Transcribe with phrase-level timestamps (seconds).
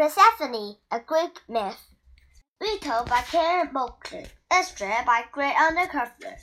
[0.00, 1.90] Persephone, a Greek myth.
[2.58, 4.24] Retold by Karen Bolton.
[4.50, 6.40] Illustrated by Grey Undercrofters.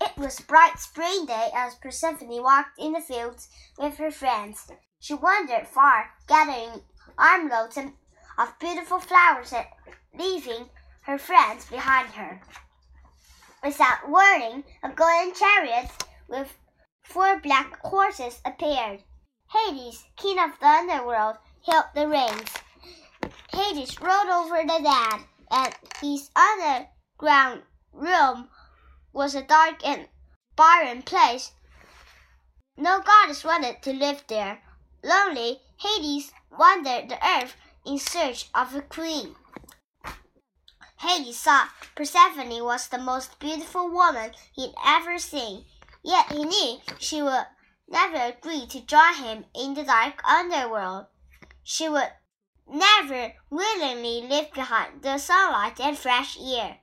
[0.00, 4.72] It was a bright spring day as Persephone walked in the fields with her friends.
[4.98, 6.82] She wandered far, gathering
[7.16, 9.66] armloads of beautiful flowers and
[10.18, 10.70] leaving
[11.02, 12.42] her friends behind her.
[13.62, 15.92] Without warning, a golden chariot
[16.26, 16.58] with
[17.04, 19.04] four black horses appeared.
[19.48, 21.36] Hades, king of the underworld,
[21.66, 22.50] held the reins.
[23.52, 28.48] Hades rode over the dead, and his underground room
[29.12, 30.08] was a dark and
[30.56, 31.52] barren place.
[32.76, 34.60] No goddess wanted to live there.
[35.02, 39.36] Lonely, Hades wandered the earth in search of a queen.
[40.98, 45.64] Hades saw Persephone was the most beautiful woman he'd ever seen,
[46.02, 47.46] yet he knew she would
[47.88, 51.06] never agree to join him in the dark underworld.
[51.64, 52.12] She would
[52.66, 56.78] never willingly leave behind the sunlight and fresh air.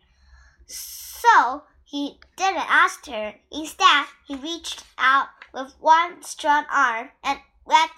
[0.65, 3.35] So he didn't ask her.
[3.51, 7.89] Instead, he reached out with one strong arm and led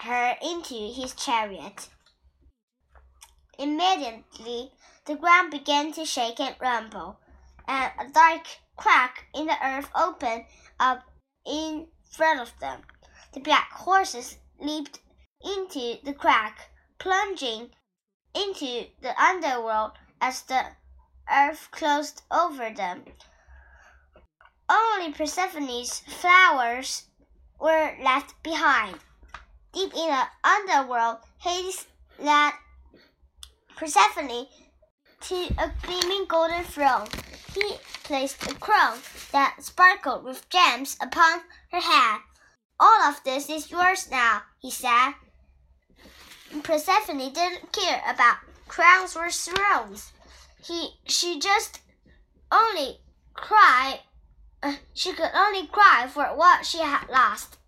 [0.00, 1.88] her into his chariot.
[3.58, 4.72] Immediately,
[5.04, 7.20] the ground began to shake and rumble,
[7.68, 10.46] and a dark crack in the earth opened
[10.80, 11.02] up
[11.44, 12.82] in front of them.
[13.32, 15.00] The black horses leaped
[15.44, 17.70] into the crack, plunging
[18.34, 20.64] into the underworld as the
[21.30, 23.04] earth closed over them.
[24.68, 27.04] Only Persephone's flowers
[27.60, 28.98] were left behind.
[29.72, 31.86] Deep in the underworld, Hades
[32.18, 32.52] led
[33.76, 34.46] Persephone
[35.20, 37.08] to a gleaming golden throne.
[37.54, 38.98] He placed a crown
[39.32, 42.20] that sparkled with gems upon her head.
[42.78, 45.14] All of this is yours now, he said.
[46.62, 48.36] Persephone didn't care about
[48.68, 50.12] crowns or thrones.
[50.62, 51.80] He, she just
[52.52, 53.00] only
[53.34, 54.00] cried.
[54.62, 57.58] Uh, she could only cry for what she had lost.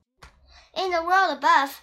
[0.77, 1.81] In the world above,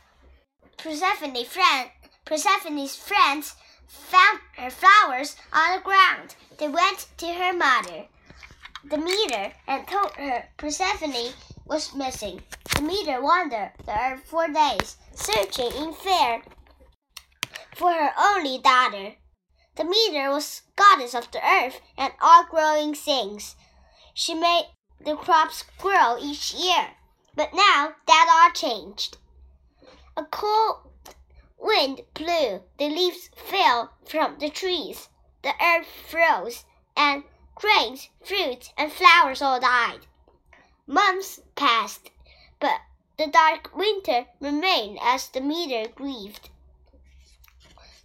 [0.77, 1.89] Persephone friend,
[2.25, 3.55] Persephone's friends
[3.87, 6.35] found her flowers on the ground.
[6.57, 8.05] They went to her mother,
[8.87, 11.33] Demeter, and told her Persephone
[11.65, 12.41] was missing.
[12.75, 16.43] Demeter wandered the earth for days, searching in fear
[17.75, 19.15] for her only daughter.
[19.75, 23.55] Demeter was goddess of the earth and all growing things.
[24.13, 24.67] She made
[24.99, 26.95] the crops grow each year.
[27.35, 29.17] But now that all changed.
[30.15, 30.91] A cold
[31.57, 35.09] wind blew, the leaves fell from the trees,
[35.41, 37.23] the earth froze, and
[37.55, 40.05] grains, fruits, and flowers all died.
[40.85, 42.11] Months passed,
[42.59, 42.81] but
[43.17, 46.49] the dark winter remained as Demeter grieved.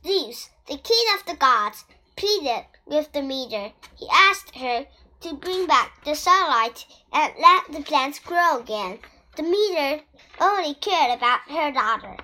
[0.05, 1.85] Zeus, the king of the gods,
[2.17, 3.73] pleaded with Demeter.
[3.97, 4.87] He asked her
[5.21, 9.01] to bring back the sunlight and let the plants grow again.
[9.35, 10.05] Demeter
[10.41, 12.17] only cared about her daughter.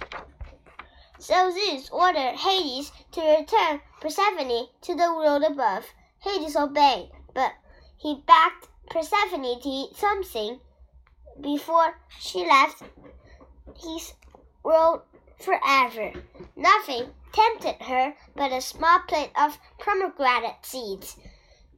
[1.19, 5.87] So Zeus ordered Hades to return Persephone to the world above.
[6.21, 7.53] Hades obeyed, but
[7.97, 10.61] he begged Persephone to eat something
[11.41, 12.83] before she left
[13.77, 14.15] his
[14.62, 15.03] world
[15.44, 16.12] forever.
[16.56, 21.16] Nothing tempted her but a small plate of pomegranate seeds.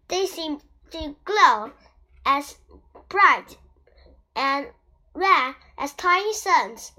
[0.08, 0.62] They seemed
[0.92, 1.72] to glow
[2.24, 2.58] as
[3.08, 3.58] bright
[4.36, 4.68] and
[5.14, 6.92] red as tiny suns.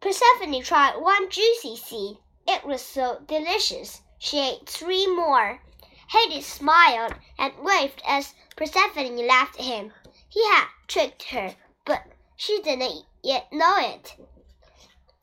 [0.00, 2.18] Persephone tried one juicy seed.
[2.48, 4.02] It was so delicious.
[4.18, 5.60] She ate three more.
[6.08, 9.92] Hades smiled and waved as Persephone laughed at him.
[10.28, 11.54] He had tricked her,
[11.84, 12.02] but
[12.36, 14.16] she didn't yet know it.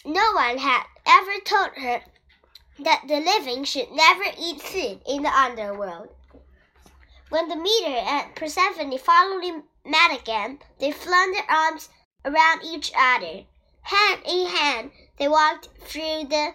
[0.05, 2.03] No one had ever told her
[2.79, 6.09] that the living should never eat food in the underworld.
[7.29, 11.89] When Demeter and Persephone finally met again, they flung their arms
[12.25, 13.45] around each other.
[13.83, 16.53] Hand in hand, they walked through the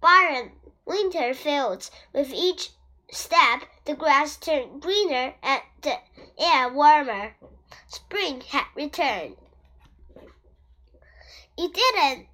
[0.00, 0.52] barren
[0.84, 1.90] winter fields.
[2.12, 2.70] With each
[3.10, 5.98] step, the grass turned greener and the
[6.38, 7.34] air warmer.
[7.88, 9.36] Spring had returned.
[11.58, 12.28] You didn't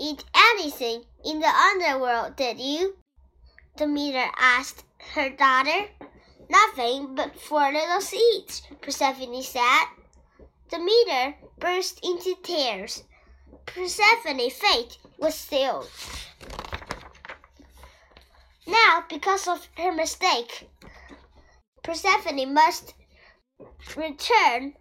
[0.00, 2.96] eat anything in the underworld, did you?
[3.76, 5.88] Demeter asked her daughter.
[6.48, 9.84] Nothing but four little seeds, Persephone said.
[10.68, 13.04] Demeter burst into tears.
[13.66, 15.88] Persephone's fate was sealed.
[18.66, 20.68] Now, because of her mistake,
[21.82, 22.94] Persephone must
[23.96, 24.74] return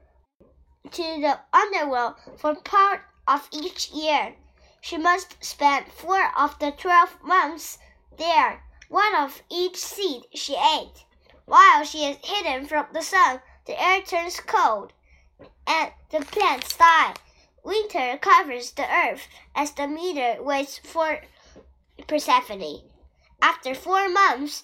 [0.92, 4.36] to the underworld for part of each year.
[4.82, 7.78] She must spend four of the twelve months
[8.18, 11.06] there, one of each seed she ate.
[11.46, 14.94] While she is hidden from the sun, the air turns cold,
[15.68, 17.14] and the plants die.
[17.64, 21.22] Winter covers the earth as Demeter waits for
[22.08, 22.82] Persephone.
[23.42, 24.64] After four months,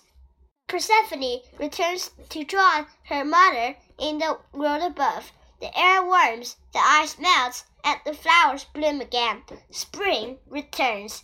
[0.68, 5.32] Persephone returns to join her mother in the world above.
[5.62, 9.44] The air warms, the ice melts, and the flowers bloom again.
[9.72, 11.24] Spring returns.